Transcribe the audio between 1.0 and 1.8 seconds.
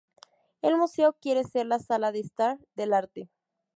quiere ser La